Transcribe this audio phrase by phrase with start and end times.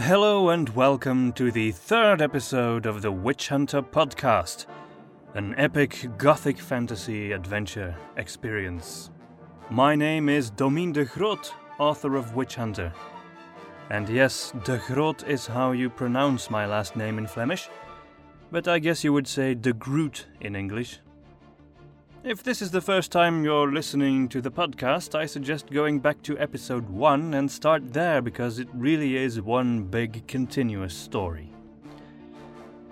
[0.00, 4.66] Hello and welcome to the third episode of the Witch Hunter podcast,
[5.32, 9.10] an epic gothic fantasy adventure experience.
[9.70, 12.92] My name is Domien de Groot, author of Witch Hunter.
[13.88, 17.70] And yes, de Groot is how you pronounce my last name in Flemish,
[18.52, 21.00] but I guess you would say de Groot in English.
[22.26, 26.20] If this is the first time you're listening to the podcast, I suggest going back
[26.22, 31.52] to episode 1 and start there because it really is one big continuous story.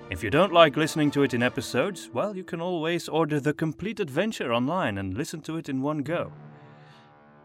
[0.08, 3.52] If you don't like listening to it in episodes, well, you can always order the
[3.52, 6.30] complete adventure online and listen to it in one go.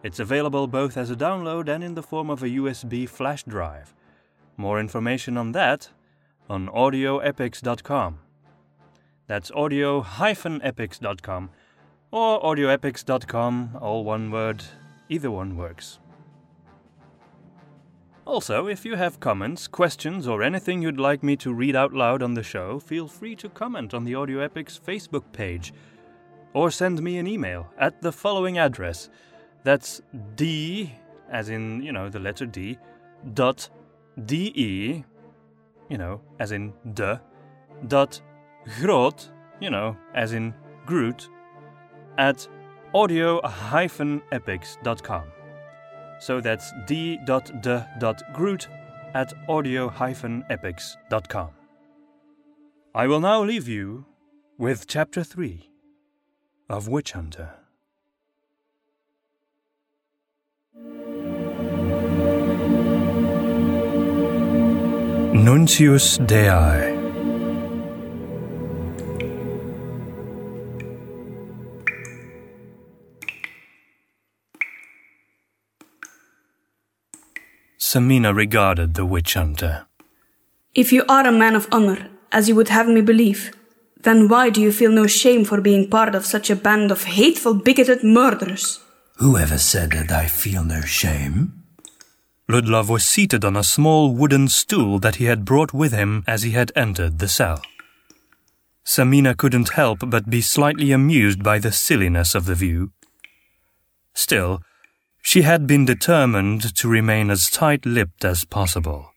[0.04, 3.96] It's available both as a download and in the form of a USB flash drive.
[4.58, 5.90] More information on that
[6.48, 8.20] on audioepics.com.
[9.26, 11.50] That's audio-epics.com
[12.12, 14.64] or audioepics.com, all one word,
[15.10, 16.00] either one works.
[18.26, 22.22] Also, if you have comments, questions, or anything you'd like me to read out loud
[22.22, 25.74] on the show, feel free to comment on the Audio Epics Facebook page
[26.54, 29.10] or send me an email at the following address.
[29.64, 30.02] That's
[30.36, 30.94] D,
[31.30, 32.78] as in, you know, the letter D,
[33.34, 33.70] dot
[34.26, 35.04] DE,
[35.90, 37.20] you know, as in de,
[37.88, 38.22] dot
[38.80, 40.54] groot, you know, as in
[40.86, 41.30] Groot,
[42.20, 42.48] at
[42.94, 45.24] audio-epics.com.
[46.20, 48.68] So that's d.de.groot
[49.16, 51.50] at audio-epics.com.
[52.94, 54.06] I will now leave you
[54.58, 55.70] with Chapter 3
[56.70, 57.54] of Witch Hunter.
[65.34, 66.89] Nuncius Dei.
[77.90, 79.88] Samina regarded the witch hunter.
[80.76, 83.52] If you are a man of honor, as you would have me believe,
[84.04, 87.06] then why do you feel no shame for being part of such a band of
[87.06, 88.80] hateful, bigoted murderers?
[89.16, 91.64] Whoever said that I feel no shame?
[92.48, 96.44] Ludlov was seated on a small wooden stool that he had brought with him as
[96.44, 97.60] he had entered the cell.
[98.86, 102.92] Samina couldn't help but be slightly amused by the silliness of the view.
[104.14, 104.62] Still,
[105.22, 109.12] she had been determined to remain as tight lipped as possible.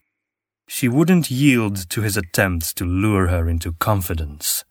[0.67, 4.65] She wouldn't yield to his attempts to lure her into confidence.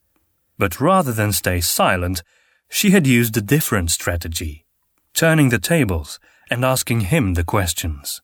[0.58, 2.24] But rather than stay silent,
[2.70, 4.66] she had used a different strategy,
[5.14, 6.20] turning the tables
[6.50, 8.22] and asking him the questions.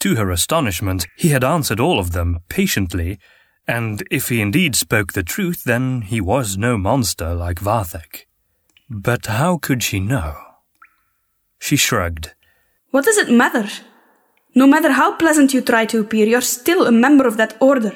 [0.00, 3.18] To her astonishment, he had answered all of them patiently,
[3.66, 8.26] and if he indeed spoke the truth, then he was no monster like Vathek.
[8.88, 10.47] But how could she know?
[11.58, 12.34] She shrugged.
[12.90, 13.68] What does it matter?
[14.54, 17.92] No matter how pleasant you try to appear, you're still a member of that order.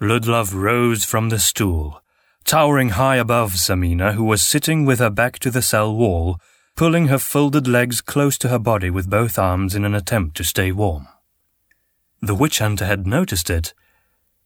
[0.00, 2.00] Ludlov rose from the stool,
[2.44, 6.38] towering high above Samina, who was sitting with her back to the cell wall,
[6.76, 10.44] pulling her folded legs close to her body with both arms in an attempt to
[10.44, 11.08] stay warm.
[12.22, 13.74] The witch hunter had noticed it,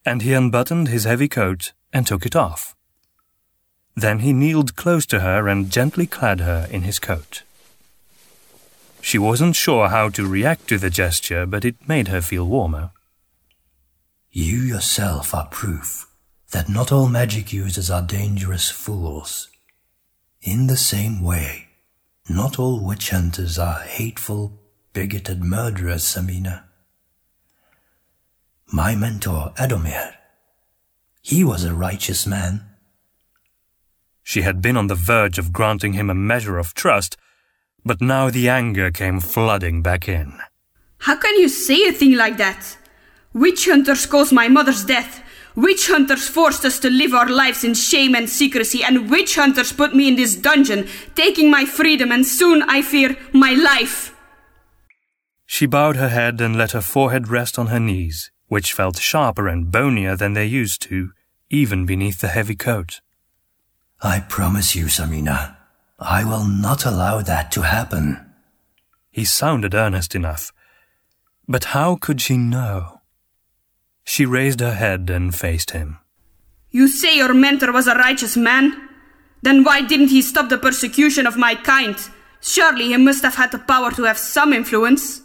[0.05, 2.75] and he unbuttoned his heavy coat and took it off.
[3.95, 7.43] Then he kneeled close to her and gently clad her in his coat.
[9.03, 12.93] She wasn't sure how to react to the gesture, but it made her feel warmer.
[14.31, 16.07] You yourself are proof
[16.53, 19.49] that not all magic users are dangerous fools.
[20.41, 21.67] In the same way,
[22.29, 24.61] not all witch hunters are hateful,
[24.93, 26.63] bigoted murderers, Samina.
[28.73, 30.15] My mentor, Adomir,
[31.21, 32.65] he was a righteous man.
[34.23, 37.17] She had been on the verge of granting him a measure of trust,
[37.85, 40.39] but now the anger came flooding back in.
[40.99, 42.77] How can you say a thing like that?
[43.33, 45.23] Witch hunters caused my mother's death.
[45.55, 49.73] Witch hunters forced us to live our lives in shame and secrecy, and witch hunters
[49.73, 54.15] put me in this dungeon, taking my freedom and soon, I fear, my life.
[55.45, 59.49] She bowed her head and let her forehead rest on her knees, which felt sharper
[59.49, 61.11] and bonier than they used to,
[61.51, 63.01] even beneath the heavy coat.
[64.01, 65.57] I promise you, Samina,
[66.03, 68.19] I will not allow that to happen.
[69.11, 70.53] He sounded earnest enough.
[71.47, 73.01] But how could she know?
[74.05, 75.99] She raised her head and faced him.
[76.71, 78.89] You say your mentor was a righteous man?
[79.43, 81.97] Then why didn't he stop the persecution of my kind?
[82.41, 85.23] Surely he must have had the power to have some influence.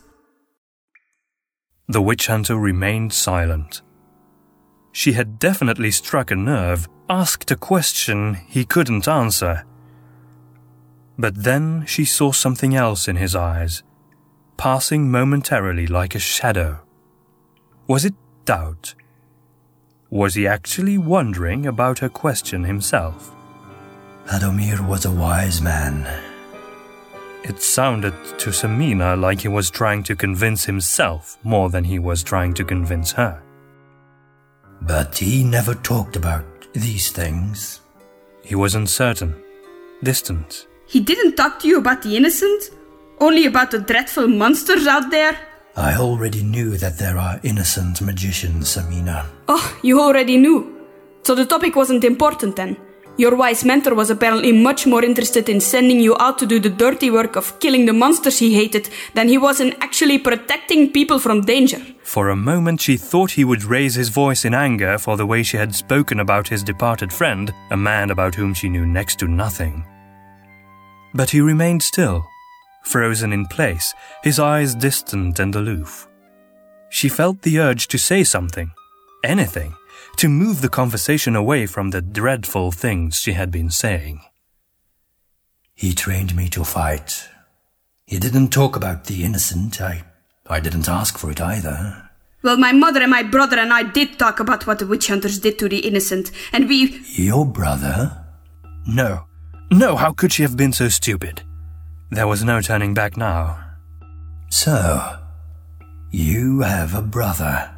[1.88, 3.82] The witch hunter remained silent.
[4.92, 9.64] She had definitely struck a nerve, asked a question he couldn't answer.
[11.18, 13.84] But then she saw something else in his eyes,
[14.56, 16.80] passing momentarily like a shadow.
[17.88, 18.14] Was it
[18.46, 18.96] doubt.
[20.10, 23.36] Was he actually wondering about her question himself?
[24.28, 26.08] Adomir was a wise man.
[27.44, 32.24] It sounded to Samina like he was trying to convince himself more than he was
[32.24, 33.42] trying to convince her.
[34.82, 37.82] But he never talked about these things.
[38.44, 39.36] He was uncertain,
[40.04, 40.67] distant.
[40.88, 42.72] He didn't talk to you about the innocent?
[43.20, 45.38] Only about the dreadful monsters out there?
[45.76, 49.26] I already knew that there are innocent magicians, Samina.
[49.48, 50.88] Oh, you already knew.
[51.24, 52.78] So the topic wasn't important then.
[53.18, 56.70] Your wise mentor was apparently much more interested in sending you out to do the
[56.70, 61.20] dirty work of killing the monsters he hated than he was in actually protecting people
[61.20, 61.82] from danger.
[62.04, 65.42] For a moment, she thought he would raise his voice in anger for the way
[65.42, 69.28] she had spoken about his departed friend, a man about whom she knew next to
[69.28, 69.84] nothing.
[71.14, 72.26] But he remained still,
[72.84, 73.94] frozen in place,
[74.24, 76.08] his eyes distant and aloof.
[76.90, 78.72] She felt the urge to say something,
[79.24, 79.76] anything,
[80.18, 84.22] to move the conversation away from the dreadful things she had been saying.
[85.76, 87.30] He trained me to fight.
[88.06, 89.80] He didn't talk about the innocent.
[89.82, 90.04] I,
[90.50, 92.10] I didn't ask for it either.
[92.42, 95.40] Well, my mother and my brother and I did talk about what the witch hunters
[95.40, 97.00] did to the innocent, and we.
[97.14, 98.26] Your brother?
[98.88, 99.27] No,
[99.72, 101.42] no, how could she have been so stupid?
[102.10, 103.64] There was no turning back now.
[104.50, 105.20] So,
[106.12, 107.74] you have a brother.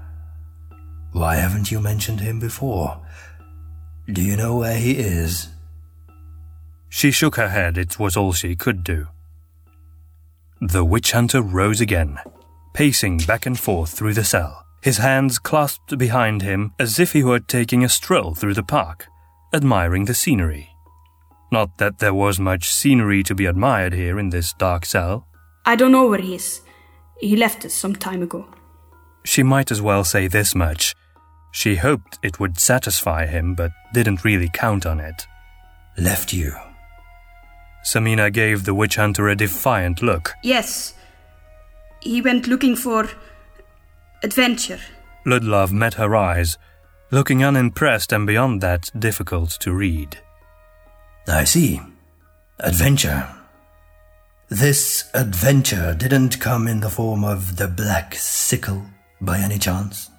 [1.12, 3.02] Why haven't you mentioned him before?
[4.12, 5.50] Do you know where he is?
[6.90, 9.08] She shook her head, it was all she could do.
[10.62, 12.20] The witch hunter rose again,
[12.74, 17.24] pacing back and forth through the cell, his hands clasped behind him as if he
[17.24, 19.08] were taking a stroll through the park,
[19.54, 20.69] admiring the scenery.
[21.52, 25.28] Not that there was much scenery to be admired here in this dark cell.
[25.66, 26.62] I don't know where he is.
[27.20, 28.48] He left us some time ago.
[29.26, 30.96] She might as well say this much.
[31.52, 35.28] She hoped it would satisfy him, but didn't really count on it.
[35.98, 36.54] Left you.
[37.84, 40.34] Samina gave the witch hunter a defiant look.
[40.44, 40.94] Yes.
[42.02, 43.10] He went looking for.
[44.24, 44.80] adventure.
[45.26, 46.58] Ludlov met her eyes,
[47.12, 50.18] looking unimpressed and beyond that difficult to read.
[51.28, 51.82] I see.
[52.60, 53.28] Adventure.
[54.50, 58.84] This adventure didn't come in the form of the black sickle
[59.22, 60.10] by any chance?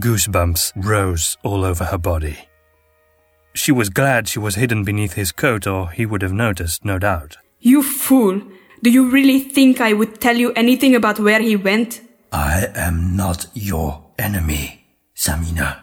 [0.00, 2.36] Goosebumps rose all over her body.
[3.54, 6.98] She was glad she was hidden beneath his coat, or he would have noticed, no
[6.98, 7.38] doubt.
[7.60, 8.42] You fool!
[8.82, 12.00] Do you really think I would tell you anything about where he went?
[12.30, 14.84] I am not your enemy,
[15.16, 15.82] Samina.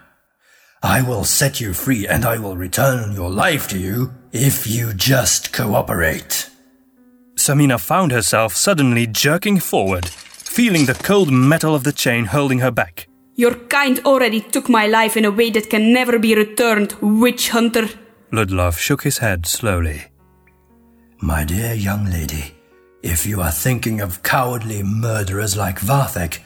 [0.86, 4.94] I will set you free and I will return your life to you if you
[4.94, 6.48] just cooperate.
[7.34, 12.70] Samina found herself suddenly jerking forward, feeling the cold metal of the chain holding her
[12.70, 13.08] back.
[13.34, 17.50] Your kind already took my life in a way that can never be returned, witch
[17.50, 17.90] hunter.
[18.32, 20.04] Ludlov shook his head slowly.
[21.20, 22.54] My dear young lady,
[23.02, 26.42] if you are thinking of cowardly murderers like Vathek,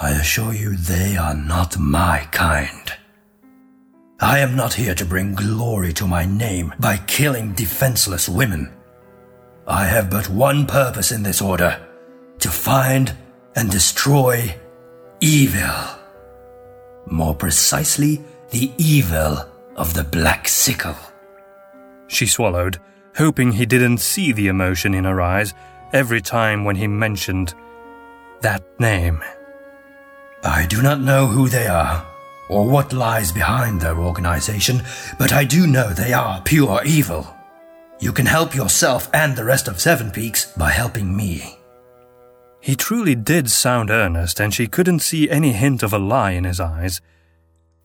[0.00, 2.94] I assure you they are not my kind.
[4.22, 8.72] I am not here to bring glory to my name by killing defenseless women.
[9.66, 11.84] I have but one purpose in this order
[12.38, 13.16] to find
[13.56, 14.54] and destroy
[15.20, 15.74] evil.
[17.06, 19.44] More precisely, the evil
[19.74, 20.96] of the Black Sickle.
[22.06, 22.78] She swallowed,
[23.16, 25.52] hoping he didn't see the emotion in her eyes
[25.92, 27.54] every time when he mentioned
[28.40, 29.20] that name.
[30.44, 32.06] I do not know who they are
[32.52, 34.82] or what lies behind their organization,
[35.18, 37.26] but I do know they are pure evil.
[37.98, 41.58] You can help yourself and the rest of Seven Peaks by helping me.
[42.60, 46.44] He truly did sound earnest, and she couldn't see any hint of a lie in
[46.44, 47.00] his eyes.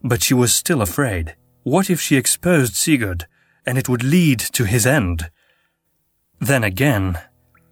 [0.04, 1.36] But she was still afraid.
[1.64, 3.26] What if she exposed Sigurd,
[3.66, 5.32] and it would lead to his end?
[6.40, 7.20] Then again,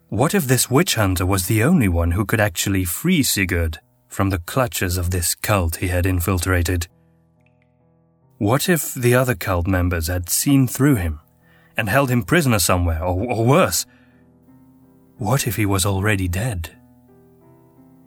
[0.09, 3.79] what if this witch hunter was the only one who could actually free Sigurd
[4.15, 6.87] from the clutches of this cult he had infiltrated?
[8.37, 11.19] What if the other cult members had seen through him
[11.75, 13.85] and held him prisoner somewhere, or, or worse?
[15.17, 16.77] What if he was already dead?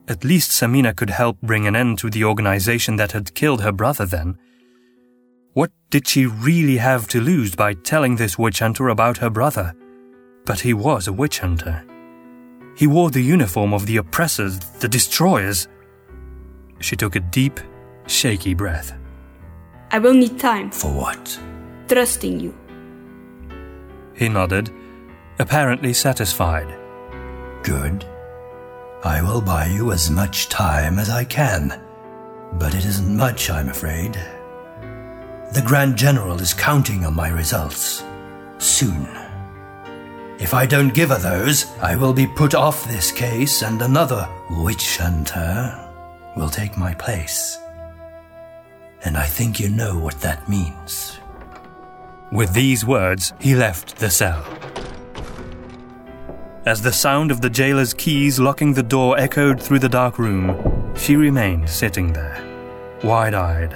[0.09, 3.73] At least Samina could help bring an end to the organization that had killed her
[3.73, 4.39] brother then.
[5.53, 9.75] What did she really have to lose by telling this witch hunter about her brother?
[10.47, 11.85] But he was a witch hunter.
[12.77, 15.69] He wore the uniform of the oppressors, the destroyers.
[16.81, 17.61] She took a deep,
[18.07, 18.93] shaky breath.
[19.91, 20.71] I will need time.
[20.71, 21.39] For what?
[21.89, 22.55] Trusting you.
[24.15, 24.71] He nodded,
[25.39, 26.69] apparently satisfied.
[27.63, 28.05] Good.
[29.05, 31.81] I will buy you as much time as I can.
[32.55, 34.15] But it isn't much, I'm afraid.
[35.53, 38.05] The Grand General is counting on my results.
[38.59, 39.09] Soon.
[40.39, 44.29] If I don't give her those, I will be put off this case and another
[44.51, 45.88] witch hunter
[46.39, 47.59] will take my place.
[49.05, 51.19] And I think you know what that means.
[52.31, 54.45] With these words, he left the cell.
[56.65, 60.95] As the sound of the jailer's keys locking the door echoed through the dark room,
[60.95, 62.39] she remained sitting there,
[63.03, 63.75] wide eyed,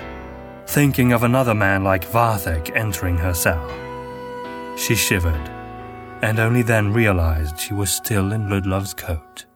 [0.66, 3.66] thinking of another man like Vathek entering her cell.
[4.76, 5.48] She shivered,
[6.22, 9.46] and only then realized she was still in Ludlov's coat.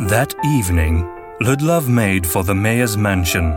[0.00, 1.04] That evening,
[1.40, 3.56] Ludlov made for the mayor's mansion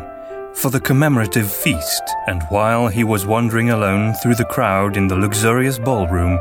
[0.53, 5.15] for the commemorative feast, and while he was wandering alone through the crowd in the
[5.15, 6.39] luxurious ballroom,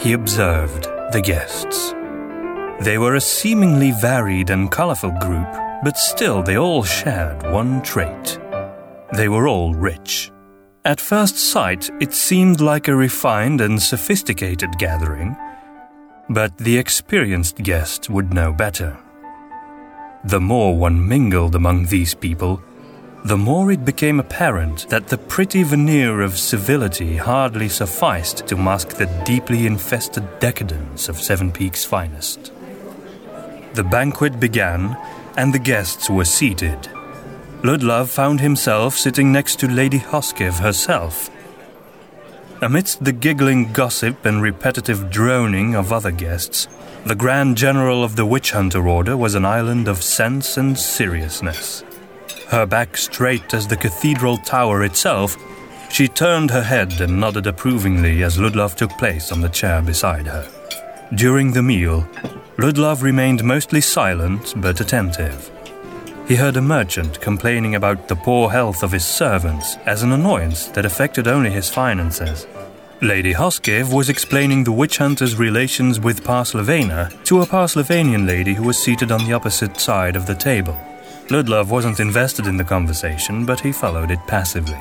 [0.00, 1.92] he observed the guests.
[2.84, 5.48] They were a seemingly varied and colorful group,
[5.84, 8.38] but still they all shared one trait.
[9.12, 10.32] They were all rich.
[10.84, 15.36] At first sight, it seemed like a refined and sophisticated gathering,
[16.28, 18.96] but the experienced guest would know better.
[20.26, 22.60] The more one mingled among these people,
[23.24, 28.88] the more it became apparent that the pretty veneer of civility hardly sufficed to mask
[28.88, 32.50] the deeply infested decadence of Seven Peaks' finest.
[33.74, 34.96] The banquet began,
[35.36, 36.88] and the guests were seated.
[37.62, 41.30] Ludlov found himself sitting next to Lady Hoskiv herself.
[42.60, 46.66] Amidst the giggling gossip and repetitive droning of other guests,
[47.06, 51.84] the Grand General of the Witch Hunter Order was an island of sense and seriousness.
[52.48, 55.36] Her back straight as the cathedral tower itself,
[55.88, 60.26] she turned her head and nodded approvingly as Ludlov took place on the chair beside
[60.26, 60.50] her.
[61.14, 62.08] During the meal,
[62.58, 65.48] Ludlov remained mostly silent but attentive.
[66.26, 70.66] He heard a merchant complaining about the poor health of his servants as an annoyance
[70.70, 72.48] that affected only his finances.
[73.02, 78.62] Lady Hoskiv was explaining the witch hunter's relations with Parslavena to a Parslavanian lady who
[78.62, 80.74] was seated on the opposite side of the table.
[81.28, 84.80] Ludlov wasn't invested in the conversation, but he followed it passively.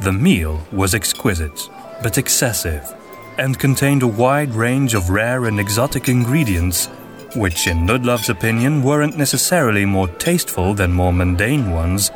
[0.00, 1.70] The meal was exquisite,
[2.02, 2.94] but excessive,
[3.38, 6.90] and contained a wide range of rare and exotic ingredients,
[7.36, 12.10] which, in Ludlov's opinion, weren't necessarily more tasteful than more mundane ones,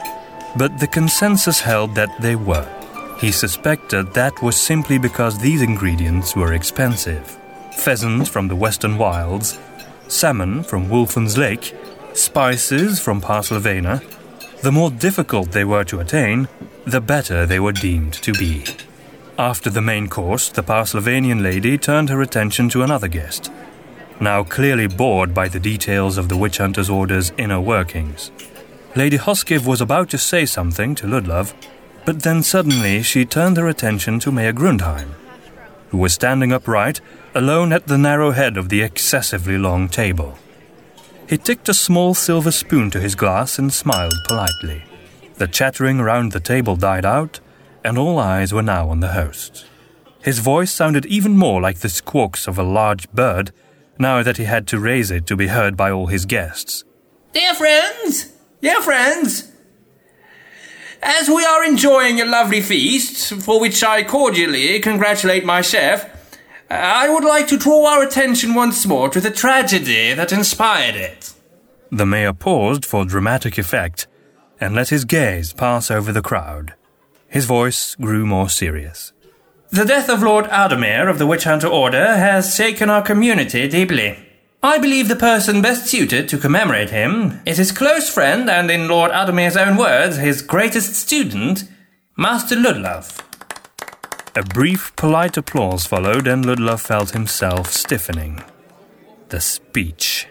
[0.59, 2.78] but the consensus held that they were.
[3.21, 7.37] He suspected that was simply because these ingredients were expensive.
[7.77, 9.59] Pheasant from the western wilds,
[10.07, 11.75] salmon from Wolfen's Lake,
[12.15, 14.03] spices from Parslavena.
[14.63, 16.47] The more difficult they were to attain,
[16.87, 18.65] the better they were deemed to be.
[19.37, 23.51] After the main course, the Parslavanian lady turned her attention to another guest,
[24.21, 28.31] now clearly bored by the details of the witch hunter's order's inner workings.
[28.95, 31.53] Lady Hoskiv was about to say something to Ludlov
[32.09, 35.11] but then suddenly she turned her attention to Mayor Grundheim,
[35.91, 37.03] who was standing upright,
[37.35, 40.39] alone at the narrow head of the excessively long table.
[41.29, 44.85] He ticked a small silver spoon to his glass and smiled politely.
[45.35, 47.41] The chattering around the table died out,
[47.85, 49.67] and all eyes were now on the host.
[50.23, 53.53] His voice sounded even more like the squawks of a large bird,
[53.99, 56.85] now that he had to raise it to be heard by all his guests.
[57.35, 58.33] Dear friends!
[58.63, 59.53] Dear friends!
[61.03, 66.09] As we are enjoying a lovely feast, for which I cordially congratulate my chef,
[66.71, 71.33] I would like to draw our attention once more to the tragedy that inspired it.
[71.91, 74.07] The mayor paused for dramatic effect
[74.61, 76.75] and let his gaze pass over the crowd.
[77.29, 79.13] His voice grew more serious.
[79.71, 84.28] The death of Lord Adomir of the Witch Hunter Order has shaken our community deeply.
[84.63, 88.89] I believe the person best suited to commemorate him is his close friend and, in
[88.89, 91.63] Lord Adomir's own words, his greatest student,
[92.17, 93.21] Master Ludlov.
[94.35, 98.43] A brief, polite applause followed, and Ludlov felt himself stiffening.
[99.29, 100.27] The speech.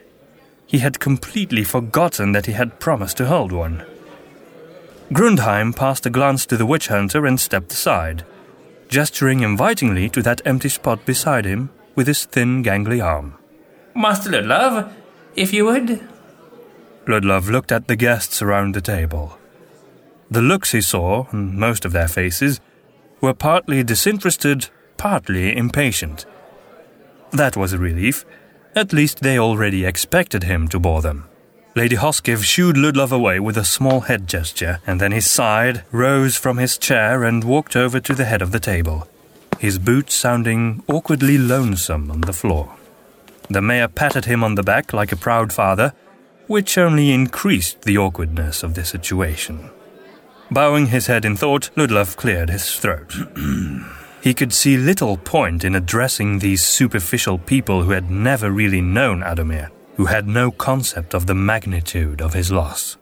[0.65, 3.86] He had completely forgotten that he had promised to hold one.
[5.13, 8.25] Grundheim passed a glance to the witch hunter and stepped aside,
[8.89, 13.37] gesturing invitingly to that empty spot beside him with his thin, gangly arm.
[13.97, 14.93] Master Ludlov,
[15.35, 16.07] if you would.
[17.07, 19.39] Ludlov looked at the guests around the table.
[20.29, 22.59] The looks he saw, on most of their faces,
[23.21, 26.27] were partly disinterested, partly impatient.
[27.31, 28.23] That was a relief.
[28.75, 31.27] At least they already expected him to bore them.
[31.75, 36.37] Lady Hoskiv shooed Ludlov away with a small head gesture, and then he sighed, rose
[36.37, 39.07] from his chair, and walked over to the head of the table,
[39.57, 42.76] his boots sounding awkwardly lonesome on the floor.
[43.49, 45.93] The mayor patted him on the back like a proud father,
[46.47, 49.69] which only increased the awkwardness of the situation.
[50.49, 53.13] Bowing his head in thought, Ludlov cleared his throat.
[54.21, 59.21] he could see little point in addressing these superficial people who had never really known
[59.21, 62.97] Adomir, who had no concept of the magnitude of his loss.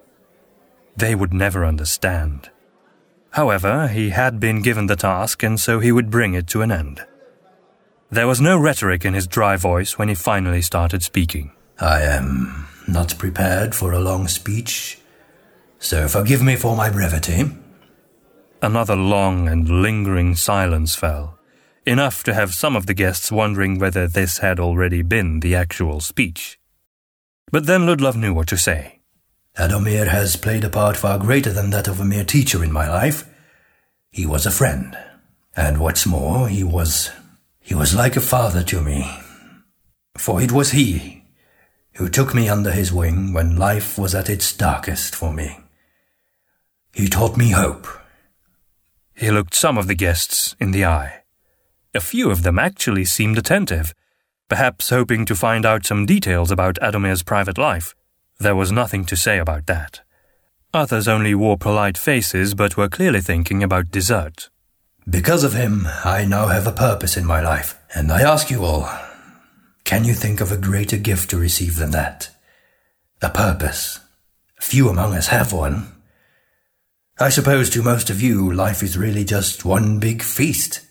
[0.97, 2.49] They would never understand.
[3.31, 6.71] However, he had been given the task, and so he would bring it to an
[6.71, 7.05] end.
[8.11, 11.51] There was no rhetoric in his dry voice when he finally started speaking.
[11.79, 14.99] I am not prepared for a long speech,
[15.79, 17.51] so forgive me for my brevity.
[18.61, 21.37] Another long and lingering silence fell,
[21.85, 25.99] enough to have some of the guests wondering whether this had already been the actual
[25.99, 26.59] speech.
[27.51, 29.01] But then Ludlov knew what to say.
[29.57, 32.87] Adomir has played a part far greater than that of a mere teacher in my
[32.87, 33.27] life.
[34.11, 34.97] He was a friend,
[35.55, 37.11] and what's more, he was
[37.65, 39.09] he was like a father to me.
[40.15, 41.23] For it was he
[41.95, 45.57] who took me under his wing when life was at its darkest for me.
[46.93, 47.87] He taught me hope.
[49.15, 51.23] He looked some of the guests in the eye.
[51.95, 53.95] A few of them actually seemed attentive,
[54.47, 57.95] perhaps hoping to find out some details about Adomir's private life.
[58.39, 60.01] There was nothing to say about that.
[60.71, 64.49] Others only wore polite faces but were clearly thinking about dessert.
[65.07, 68.65] Because of him, I now have a purpose in my life, and I ask you
[68.65, 68.89] all,
[69.83, 72.31] can you think of a greater gift to receive than that?
[73.21, 73.99] A purpose.
[74.59, 75.91] Few among us have one.
[77.19, 80.81] I suppose to most of you, life is really just one big feast.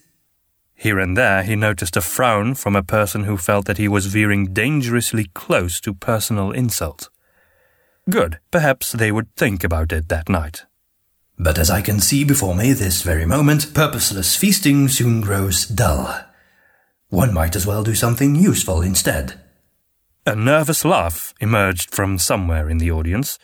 [0.75, 4.07] Here and there he noticed a frown from a person who felt that he was
[4.07, 7.09] veering dangerously close to personal insult.
[8.09, 10.67] Good, perhaps they would think about it that night.
[11.39, 16.21] But as I can see before me this very moment, purposeless feasting soon grows dull.
[17.09, 19.41] One might as well do something useful instead.
[20.27, 23.39] A nervous laugh emerged from somewhere in the audience.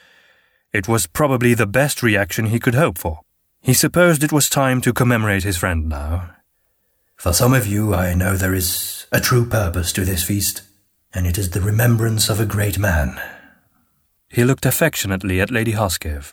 [0.73, 3.21] It was probably the best reaction he could hope for.
[3.61, 6.31] He supposed it was time to commemorate his friend now.
[7.17, 10.63] For some of you, I know there is a true purpose to this feast,
[11.13, 13.21] and it is the remembrance of a great man.
[14.31, 16.33] He looked affectionately at Lady Hoskiv.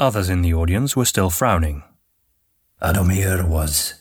[0.00, 1.82] Others in the audience were still frowning.
[2.80, 3.94] Adomir was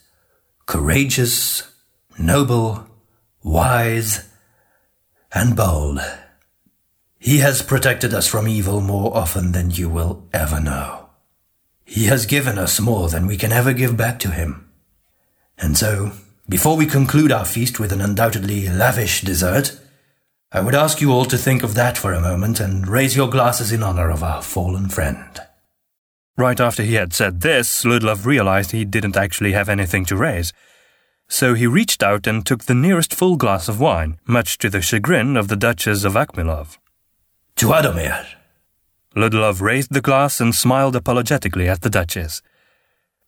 [0.67, 1.73] courageous,
[2.19, 2.87] noble,
[3.43, 4.29] wise,
[5.33, 5.99] and bold.
[7.17, 11.09] He has protected us from evil more often than you will ever know.
[11.83, 14.69] He has given us more than we can ever give back to him.
[15.57, 16.11] And so,
[16.47, 19.79] before we conclude our feast with an undoubtedly lavish dessert,
[20.51, 23.29] I would ask you all to think of that for a moment and raise your
[23.29, 25.41] glasses in honor of our fallen friend.
[26.37, 30.53] Right after he had said this, Ludlov realized he didn't actually have anything to raise.
[31.27, 34.81] So he reached out and took the nearest full glass of wine, much to the
[34.81, 36.77] chagrin of the Duchess of Akmilov.
[37.55, 38.23] To Adomir.
[39.15, 42.43] Ludlov raised the glass and smiled apologetically at the Duchess.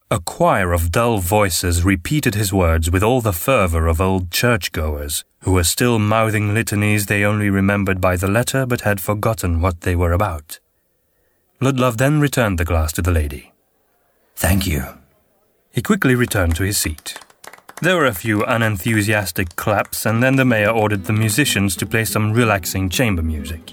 [0.08, 5.24] A choir of dull voices repeated his words with all the fervor of old churchgoers,
[5.40, 9.80] who were still mouthing litanies they only remembered by the letter but had forgotten what
[9.80, 10.60] they were about.
[11.60, 13.52] Ludlov then returned the glass to the lady.
[14.34, 14.84] Thank you.
[15.70, 17.18] He quickly returned to his seat.
[17.82, 22.06] There were a few unenthusiastic claps, and then the mayor ordered the musicians to play
[22.06, 23.70] some relaxing chamber music.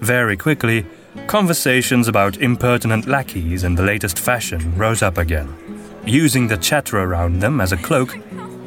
[0.00, 0.84] Very quickly,
[1.26, 5.48] conversations about impertinent lackeys and the latest fashion rose up again.
[6.04, 8.18] Using the chatter around them as a cloak,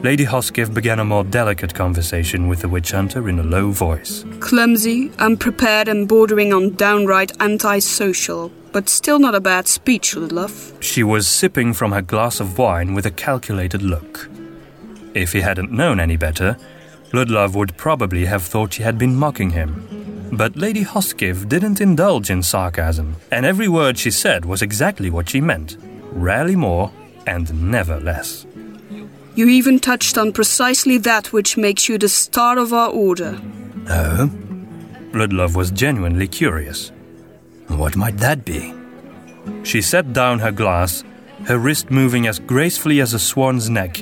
[0.04, 4.26] Lady Hoskiv began a more delicate conversation with the witch hunter in a low voice.
[4.40, 10.74] Clumsy, unprepared, and bordering on downright antisocial, but still not a bad speech, Ludlov.
[10.82, 14.28] She was sipping from her glass of wine with a calculated look.
[15.14, 16.58] If he hadn't known any better,
[17.14, 20.30] Ludlov would probably have thought she had been mocking him.
[20.34, 25.30] But Lady Hoskiv didn't indulge in sarcasm, and every word she said was exactly what
[25.30, 25.78] she meant
[26.12, 26.92] rarely more
[27.28, 28.48] and never less.
[29.36, 33.40] You even touched on precisely that which makes you the star of our order.
[33.90, 34.30] Oh?
[35.14, 36.92] Ludlov was genuinely curious.
[37.68, 38.74] What might that be?
[39.64, 41.04] She set down her glass,
[41.46, 44.02] her wrist moving as gracefully as a swan's neck,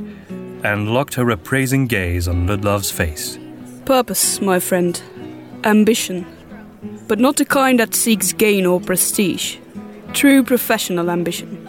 [0.64, 3.38] and locked her appraising gaze on Ludlov's face.
[3.86, 5.02] Purpose, my friend.
[5.64, 6.26] Ambition.
[7.08, 9.58] But not the kind that seeks gain or prestige.
[10.14, 11.69] True professional ambition.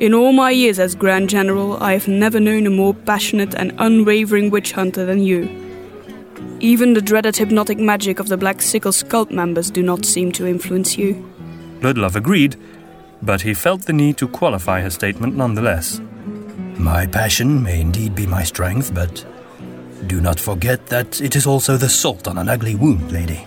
[0.00, 3.74] In all my years as Grand General, I have never known a more passionate and
[3.76, 5.46] unwavering witch hunter than you.
[6.58, 10.46] Even the dreaded hypnotic magic of the Black Sickle cult members do not seem to
[10.46, 11.22] influence you.
[11.82, 12.56] Ludlov agreed,
[13.20, 16.00] but he felt the need to qualify his statement nonetheless.
[16.78, 19.26] My passion may indeed be my strength, but
[20.06, 23.46] Do not forget that it is also the salt on an ugly wound, lady.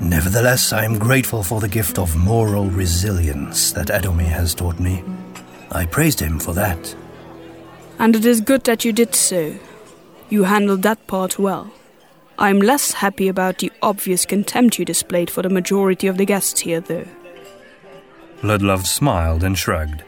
[0.00, 5.04] Nevertheless, I am grateful for the gift of moral resilience that Adomir has taught me.
[5.72, 6.94] I praised him for that.
[7.98, 9.56] And it is good that you did so.
[10.28, 11.72] You handled that part well.
[12.38, 16.60] I'm less happy about the obvious contempt you displayed for the majority of the guests
[16.60, 17.06] here, though.
[18.42, 20.02] Ludlov smiled and shrugged.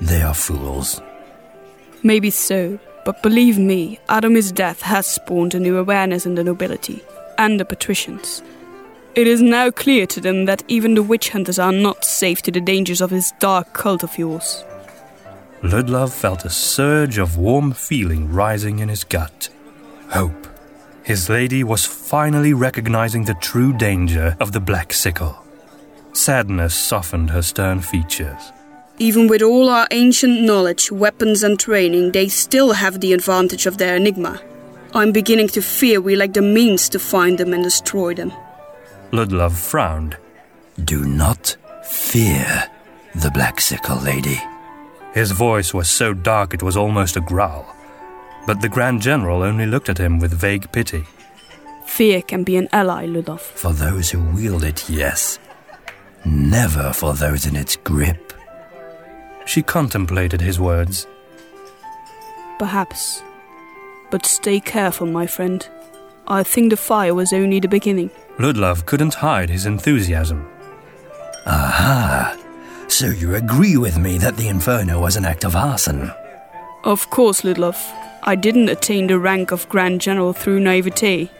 [0.00, 1.00] They are fools.
[2.02, 7.02] Maybe so, but believe me, Adomir's death has spawned a new awareness in the nobility
[7.38, 8.42] and the patricians.
[9.14, 12.50] It is now clear to them that even the witch hunters are not safe to
[12.50, 14.64] the dangers of this dark cult of yours.
[15.62, 19.48] Ludlov felt a surge of warm feeling rising in his gut.
[20.10, 20.46] Hope.
[21.02, 25.36] His lady was finally recognizing the true danger of the Black Sickle.
[26.12, 28.52] Sadness softened her stern features.
[28.98, 33.78] Even with all our ancient knowledge, weapons, and training, they still have the advantage of
[33.78, 34.40] their enigma.
[34.94, 38.32] I'm beginning to fear we lack the means to find them and destroy them.
[39.12, 40.16] Ludlov frowned.
[40.84, 42.64] Do not fear
[43.14, 44.40] the Black Sickle Lady.
[45.18, 47.66] His voice was so dark it was almost a growl.
[48.46, 51.02] But the Grand General only looked at him with vague pity.
[51.86, 53.40] Fear can be an ally, Ludlov.
[53.40, 55.40] For those who wield it, yes.
[56.24, 58.32] Never for those in its grip.
[59.44, 61.08] She contemplated his words.
[62.60, 63.20] Perhaps.
[64.12, 65.68] But stay careful, my friend.
[66.28, 68.12] I think the fire was only the beginning.
[68.38, 70.48] Ludlov couldn't hide his enthusiasm.
[71.44, 72.36] Aha!
[72.88, 76.10] So you agree with me that the Inferno was an act of arson?
[76.84, 77.76] Of course, Ludlov.
[78.24, 81.30] I didn't attain the rank of Grand General through naivete.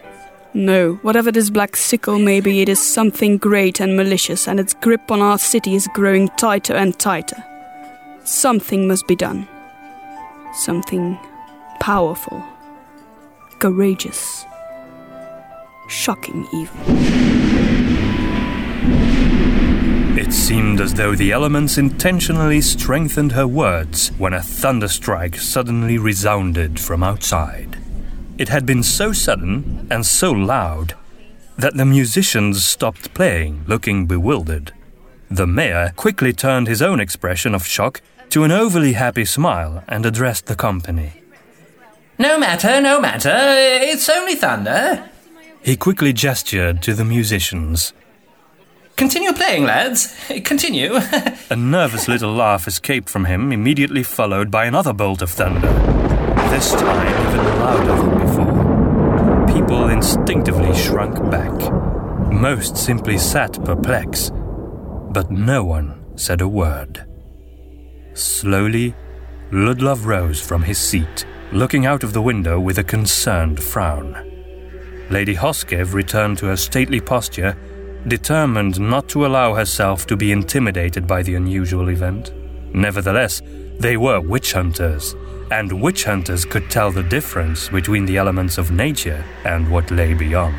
[0.54, 4.74] No, whatever this black sickle may be, it is something great and malicious, and its
[4.74, 7.42] grip on our city is growing tighter and tighter.
[8.24, 9.48] Something must be done.
[10.54, 11.18] Something
[11.80, 12.42] powerful,
[13.58, 14.44] courageous,
[15.88, 17.27] shocking even.
[20.28, 26.78] It seemed as though the elements intentionally strengthened her words when a thunderstrike suddenly resounded
[26.78, 27.78] from outside.
[28.36, 30.92] It had been so sudden and so loud
[31.56, 34.74] that the musicians stopped playing, looking bewildered.
[35.30, 40.04] The mayor quickly turned his own expression of shock to an overly happy smile and
[40.04, 41.22] addressed the company.
[42.18, 43.32] No matter, no matter.
[43.34, 45.08] It's only thunder.
[45.62, 47.94] He quickly gestured to the musicians.
[48.98, 50.12] Continue playing, lads.
[50.44, 50.96] Continue.
[51.50, 55.72] A nervous little laugh escaped from him, immediately followed by another bolt of thunder.
[56.50, 59.54] This time even louder than before.
[59.54, 61.72] People instinctively shrunk back.
[62.32, 64.32] Most simply sat perplexed.
[65.12, 67.06] But no one said a word.
[68.14, 68.96] Slowly,
[69.52, 74.24] Ludlov rose from his seat, looking out of the window with a concerned frown.
[75.08, 77.56] Lady Hoskiv returned to her stately posture
[78.08, 82.32] determined not to allow herself to be intimidated by the unusual event.
[82.74, 83.42] Nevertheless,
[83.78, 85.14] they were witch hunters,
[85.50, 90.14] and witch hunters could tell the difference between the elements of nature and what lay
[90.14, 90.56] beyond.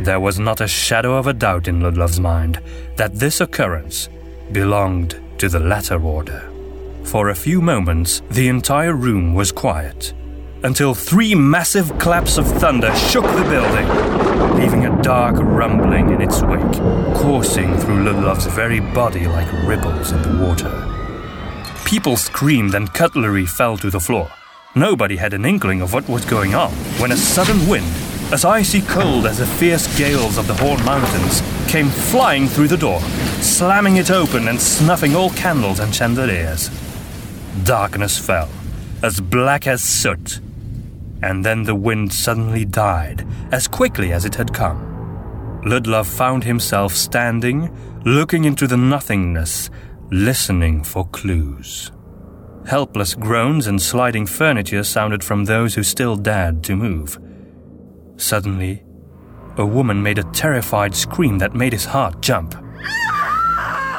[0.00, 2.60] There was not a shadow of a doubt in Ludlov's mind
[2.96, 4.08] that this occurrence
[4.52, 6.48] belonged to the latter order.
[7.04, 10.12] For a few moments, the entire room was quiet,
[10.62, 13.88] until three massive claps of thunder shook the building,
[14.54, 16.72] leaving dark rumbling in its wake,
[17.14, 20.72] coursing through Ludlov's very body like ripples in the water.
[21.84, 24.30] People screamed and cutlery fell to the floor.
[24.74, 27.86] Nobody had an inkling of what was going on when a sudden wind,
[28.32, 32.76] as icy cold as the fierce gales of the Horn Mountains, came flying through the
[32.76, 33.00] door,
[33.40, 36.70] slamming it open and snuffing all candles and chandeliers.
[37.64, 38.48] Darkness fell,
[39.02, 40.40] as black as soot,
[41.22, 45.60] and then the wind suddenly died as quickly as it had come.
[45.64, 47.70] Ludlov found himself standing,
[48.04, 49.70] looking into the nothingness,
[50.10, 51.90] listening for clues.
[52.66, 57.18] Helpless groans and sliding furniture sounded from those who still dared to move.
[58.16, 58.84] Suddenly,
[59.56, 62.54] a woman made a terrified scream that made his heart jump.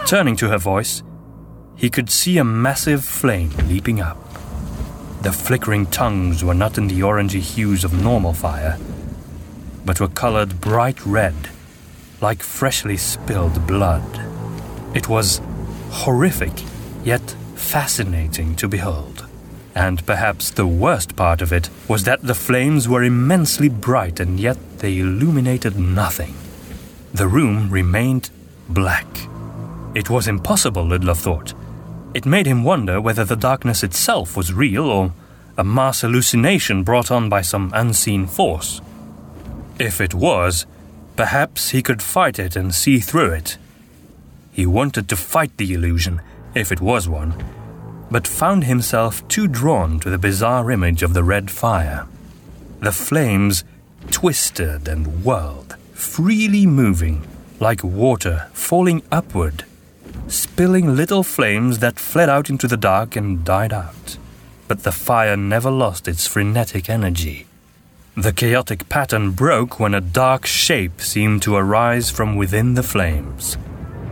[0.06, 1.04] Turning to her voice,
[1.76, 4.18] he could see a massive flame leaping up.
[5.22, 8.78] The flickering tongues were not in the orangey hues of normal fire,
[9.84, 11.50] but were colored bright red,
[12.22, 14.06] like freshly spilled blood.
[14.96, 15.42] It was
[15.90, 16.64] horrific,
[17.04, 19.26] yet fascinating to behold.
[19.76, 24.40] And perhaps the worst part of it was that the flames were immensely bright and
[24.40, 26.34] yet they illuminated nothing.
[27.14, 28.30] The room remained
[28.70, 29.08] black.
[29.96, 31.54] It was impossible, Ludlov thought.
[32.13, 35.13] It made him wonder whether the darkness itself was real or
[35.58, 38.82] a mass hallucination brought on by some unseen force.
[39.80, 40.65] If it was,
[41.15, 43.58] perhaps he could fight it and see through it.
[44.52, 46.22] He wanted to fight the illusion,
[46.56, 47.34] if it was one,
[48.10, 52.08] but found himself too drawn to the bizarre image of the red fire.
[52.80, 53.63] The flames
[54.10, 57.28] twisted and whirled, freely moving,
[57.60, 59.65] like water falling upward,
[60.32, 64.18] spilling little flames that fled out into the dark and died out.
[64.68, 67.48] But the fire never lost its frenetic energy.
[68.15, 73.58] The chaotic pattern broke when a dark shape seemed to arise from within the flames.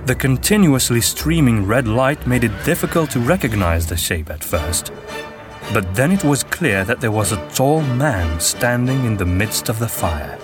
[0.05, 4.93] The continuously streaming red light made it difficult to recognize the shape at first.
[5.73, 9.67] But then it was clear that there was a tall man standing in the midst
[9.67, 10.37] of the fire,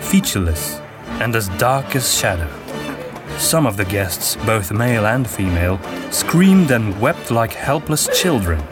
[0.00, 0.80] featureless
[1.20, 2.59] and as dark as shadow.
[3.40, 5.80] Some of the guests, both male and female,
[6.12, 8.62] screamed and wept like helpless children,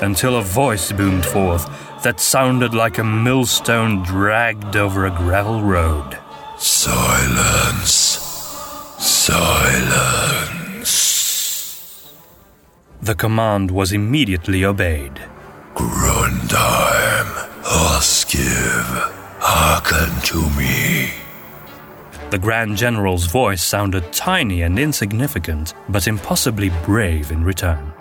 [0.00, 1.68] until a voice boomed forth
[2.02, 6.18] that sounded like a millstone dragged over a gravel road.
[6.58, 7.92] Silence.
[8.98, 10.50] Silence.
[13.02, 15.20] The command was immediately obeyed.
[15.74, 17.28] Grundheim,
[17.62, 21.03] Oskiv, hearken to me.
[22.30, 27.92] The Grand General's voice sounded tiny and insignificant, but impossibly brave in return.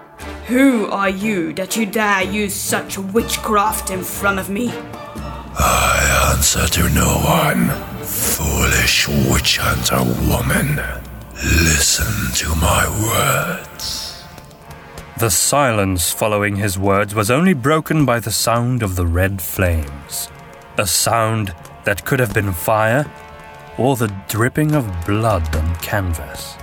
[0.48, 4.72] Who are you that you dare use such witchcraft in front of me?
[5.56, 7.70] I answer to no one.
[8.04, 10.82] Foolish witch hunter woman.
[11.36, 14.24] Listen to my words.
[15.20, 20.30] The silence following his words was only broken by the sound of the red flames.
[20.78, 21.54] A sound
[21.86, 23.06] that could have been fire
[23.78, 26.56] or the dripping of blood on canvas.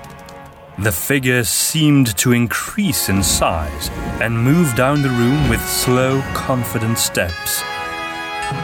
[0.79, 6.99] The figure seemed to increase in size and move down the room with slow, confident
[6.99, 7.63] steps.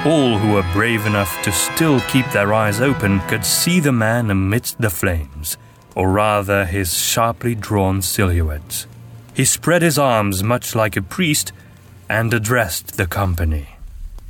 [0.05, 4.31] All who were brave enough to still keep their eyes open could see the man
[4.31, 5.59] amidst the flames,
[5.95, 8.87] or rather his sharply drawn silhouette.
[9.35, 11.53] He spread his arms much like a priest
[12.09, 13.77] and addressed the company.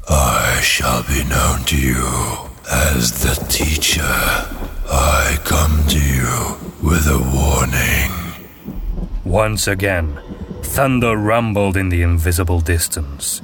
[0.08, 4.02] I shall be known to you as the teacher.
[4.88, 8.12] I come to you with a warning.
[9.24, 10.18] Once again,
[10.62, 13.42] thunder rumbled in the invisible distance.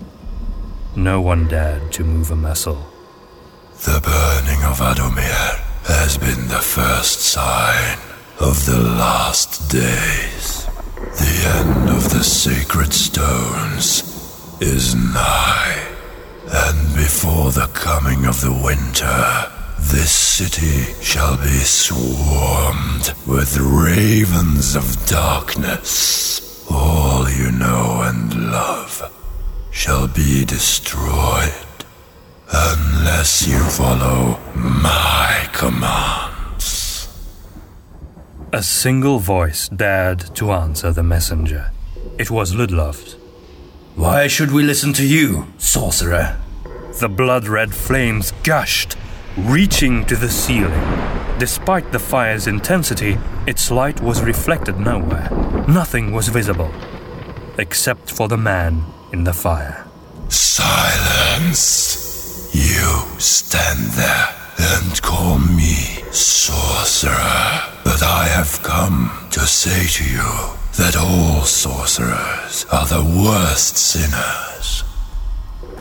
[0.95, 2.87] No one dared to move a muscle.
[3.85, 7.99] The burning of Adomir has been the first sign
[8.39, 10.67] of the last days.
[10.97, 14.03] The end of the sacred stones
[14.61, 15.82] is nigh.
[16.55, 19.51] And before the coming of the winter,
[19.91, 26.67] this city shall be swarmed with ravens of darkness.
[26.71, 29.11] All you know and love
[29.71, 31.53] shall be destroyed
[32.53, 37.09] unless you follow my commands.
[38.53, 41.71] A single voice dared to answer the messenger.
[42.19, 43.15] It was Ludlov.
[43.97, 46.42] Why should we listen to you, sorcerer?
[47.01, 48.97] The blood red flames gushed,
[49.37, 51.39] reaching to the ceiling.
[51.39, 55.29] Despite the fire's intensity, its light was reflected nowhere.
[55.67, 56.71] Nothing was visible,
[57.59, 59.87] except for the man in the fire.
[60.29, 61.99] Silence!
[62.53, 64.29] You stand there
[64.59, 67.63] and call me sorcerer.
[67.85, 74.85] But I have come to say to you that all sorcerers are the worst sinners.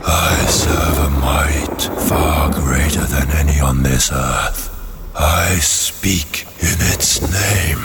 [0.04, 4.68] I serve a might far greater than any on this earth.
[5.14, 7.84] I speak in its name.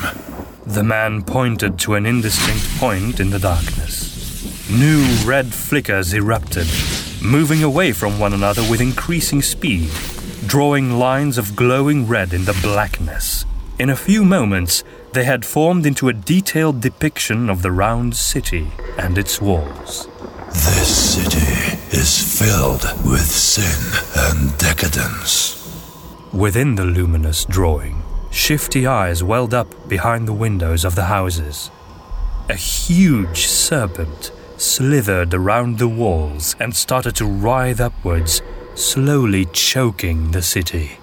[0.65, 4.69] The man pointed to an indistinct point in the darkness.
[4.69, 6.67] New red flickers erupted,
[7.21, 9.89] moving away from one another with increasing speed,
[10.45, 13.45] drawing lines of glowing red in the blackness.
[13.79, 18.71] In a few moments, they had formed into a detailed depiction of the round city
[18.97, 20.07] and its walls.
[20.49, 23.79] This city is filled with sin
[24.15, 25.55] and decadence.
[26.33, 31.71] Within the luminous drawing, shifty eyes welled up behind the windows of the houses.
[32.49, 38.41] A huge serpent slithered around the walls and started to writhe upwards,
[38.75, 40.99] slowly choking the city.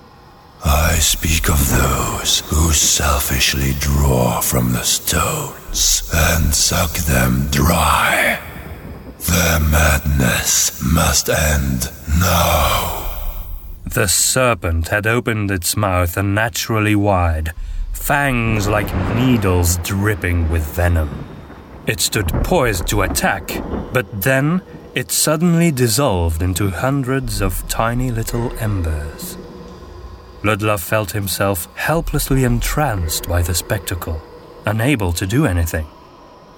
[0.64, 8.53] I speak of those who selfishly draw from the stones and suck them dry.
[9.26, 13.00] Their madness must end now.
[13.84, 17.52] The serpent had opened its mouth unnaturally wide,
[17.92, 21.26] fangs like needles dripping with venom.
[21.86, 24.62] It stood poised to attack, but then
[24.94, 29.36] it suddenly dissolved into hundreds of tiny little embers.
[30.42, 34.20] Ludlov felt himself helplessly entranced by the spectacle,
[34.66, 35.86] unable to do anything.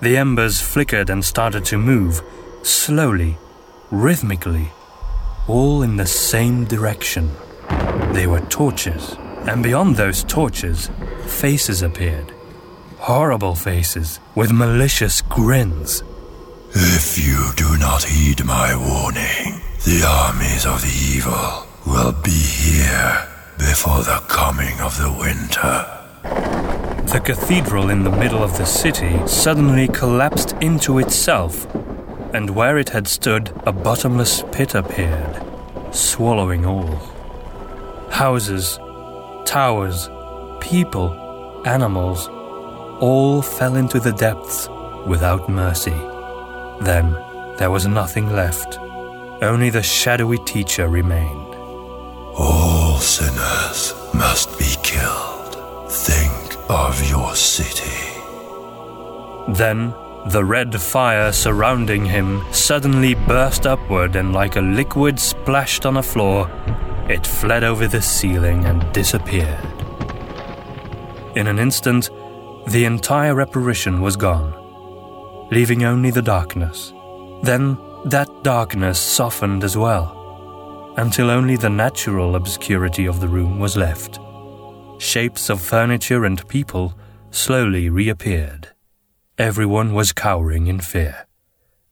[0.00, 2.22] The embers flickered and started to move,
[2.66, 3.38] slowly,
[3.90, 4.72] rhythmically,
[5.48, 7.30] all in the same direction.
[8.12, 10.90] They were torches, and beyond those torches,
[11.26, 12.32] faces appeared.
[12.98, 16.02] Horrible faces with malicious grins.
[16.74, 23.28] If you do not heed my warning, the armies of the evil will be here
[23.58, 25.92] before the coming of the winter.
[27.12, 31.66] The cathedral in the middle of the city suddenly collapsed into itself,
[32.36, 35.42] and where it had stood, a bottomless pit appeared,
[35.90, 36.94] swallowing all.
[38.10, 38.78] Houses,
[39.46, 40.10] towers,
[40.60, 41.08] people,
[41.64, 42.28] animals,
[43.00, 44.68] all fell into the depths
[45.06, 45.98] without mercy.
[46.82, 47.16] Then
[47.56, 48.76] there was nothing left.
[49.40, 51.54] Only the shadowy teacher remained.
[52.38, 55.56] All sinners must be killed.
[55.90, 58.12] Think of your city.
[59.48, 59.94] Then
[60.30, 66.02] the red fire surrounding him suddenly burst upward and, like a liquid splashed on a
[66.02, 66.50] floor,
[67.08, 69.64] it fled over the ceiling and disappeared.
[71.36, 72.10] In an instant,
[72.66, 74.52] the entire apparition was gone,
[75.52, 76.92] leaving only the darkness.
[77.42, 83.76] Then that darkness softened as well, until only the natural obscurity of the room was
[83.76, 84.18] left.
[84.98, 86.94] Shapes of furniture and people
[87.30, 88.75] slowly reappeared.
[89.38, 91.26] Everyone was cowering in fear.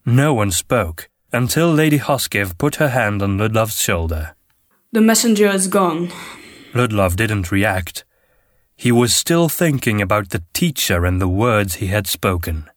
[0.07, 4.35] No one spoke until Lady Hoskiv put her hand on Ludlov's shoulder.
[4.92, 6.11] The messenger is gone.
[6.72, 8.04] Ludlov didn't react.
[8.76, 12.70] He was still thinking about the teacher and the words he had spoken.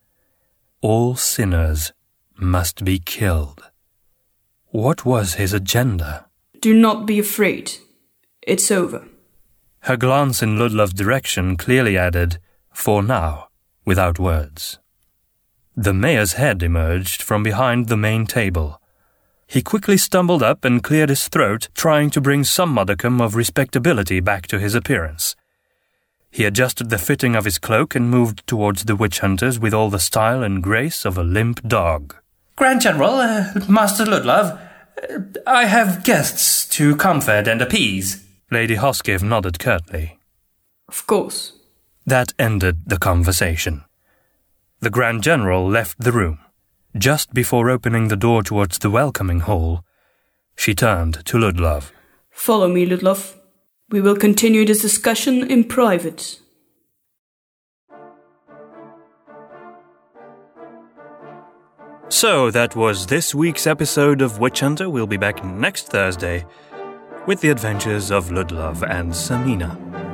[0.81, 1.93] All sinners
[2.35, 3.63] must be killed.
[4.67, 6.25] What was his agenda?
[6.59, 7.71] Do not be afraid.
[8.41, 9.07] It's over.
[9.81, 12.39] Her glance in Ludlov's direction clearly added,
[12.73, 13.46] for now,
[13.87, 14.79] without words.
[15.75, 18.81] The mayor's head emerged from behind the main table.
[19.47, 24.19] He quickly stumbled up and cleared his throat, trying to bring some modicum of respectability
[24.19, 25.37] back to his appearance.
[26.29, 29.89] He adjusted the fitting of his cloak and moved towards the witch hunters with all
[29.89, 32.15] the style and grace of a limp dog.
[32.57, 34.59] Grand General, uh, Master Ludlov,
[35.01, 38.25] uh, I have guests to comfort and appease.
[38.51, 40.19] Lady Hoskiv nodded curtly.
[40.89, 41.56] Of course.
[42.07, 43.83] That ended the conversation.
[44.79, 46.39] The Grand General left the room.
[46.97, 49.83] Just before opening the door towards the welcoming hall,
[50.55, 51.91] she turned to Ludlov.
[52.31, 53.35] Follow me, Ludlov.
[53.89, 56.39] We will continue this discussion in private.
[62.07, 64.89] So that was this week's episode of Witch Hunter.
[64.89, 66.45] We'll be back next Thursday
[67.25, 70.06] with the adventures of Ludlov and Samina.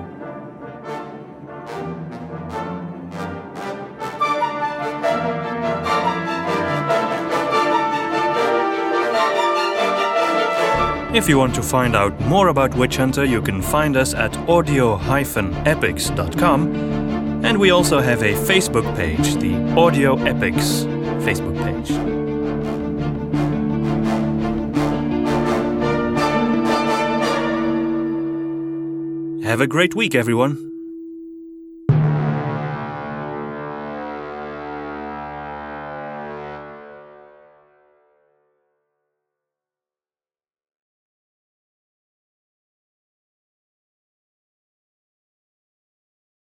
[11.13, 14.35] If you want to find out more about Witch Hunter, you can find us at
[14.49, 16.75] audio-epics.com,
[17.45, 20.85] and we also have a Facebook page, the Audio Epics
[21.23, 21.89] Facebook page.
[29.45, 30.72] Have a great week, everyone.